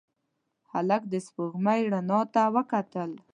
[0.71, 3.11] هلک د سپوږمۍ رڼا ته وکتل.